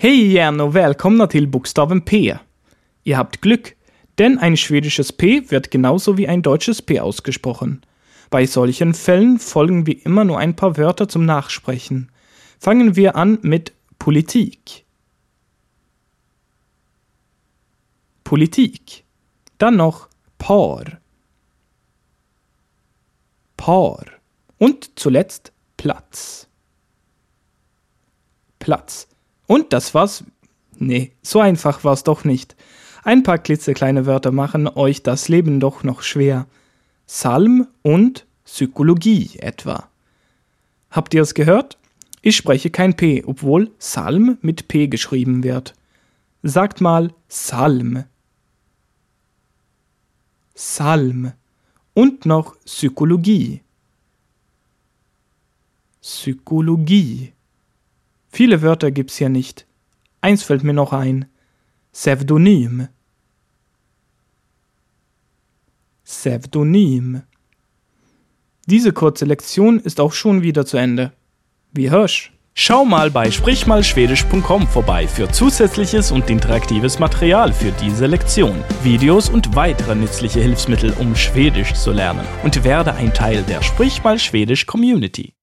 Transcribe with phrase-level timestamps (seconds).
[0.00, 2.38] Hej igen och välkomna till bokstaven P.
[3.02, 3.76] Ihr habt Glück,
[4.18, 7.82] denn ein schwedisches P wird genauso wie ein deutsches P ausgesprochen.
[8.30, 12.12] Bei solchen Fällen folgen wie immer nur ein paar Wörter zum Nachsprechen.
[12.60, 14.84] Fangen wir an mit Politik.
[18.22, 19.04] Politik.
[19.58, 20.08] Dann noch
[20.38, 20.84] Par.
[23.56, 24.04] Par.
[24.58, 26.46] Und zuletzt Platz.
[28.60, 29.08] Platz.
[29.48, 30.22] Und das war's.
[30.78, 32.54] Nee, so einfach war's doch nicht.
[33.02, 36.46] Ein paar klitzekleine Wörter machen euch das Leben doch noch schwer.
[37.06, 39.88] Psalm und Psychologie etwa.
[40.90, 41.78] Habt ihr es gehört?
[42.20, 45.74] Ich spreche kein P, obwohl Psalm mit P geschrieben wird.
[46.42, 48.04] Sagt mal Psalm.
[50.54, 51.32] Psalm.
[51.94, 53.62] Und noch Psychologie.
[56.02, 57.32] Psychologie.
[58.38, 59.66] Viele Wörter gibt's hier nicht.
[60.20, 61.26] Eins fällt mir noch ein.
[61.92, 62.86] Pseudonym.
[66.04, 67.22] Pseudonym.
[68.66, 71.12] Diese kurze Lektion ist auch schon wieder zu Ende.
[71.72, 72.32] Wie hörsch?
[72.54, 79.56] Schau mal bei sprichmalschwedisch.com vorbei für zusätzliches und interaktives Material für diese Lektion, Videos und
[79.56, 84.64] weitere nützliche Hilfsmittel, um Schwedisch zu lernen und werde ein Teil der Sprich mal Schwedisch
[84.64, 85.34] Community.